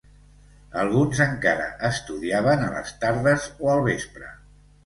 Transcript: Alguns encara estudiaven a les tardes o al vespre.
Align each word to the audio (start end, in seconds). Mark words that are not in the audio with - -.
Alguns 0.83 1.19
encara 1.25 1.67
estudiaven 1.91 2.65
a 2.65 2.73
les 2.79 2.97
tardes 3.05 3.47
o 3.67 3.73
al 3.75 3.89
vespre. 3.93 4.33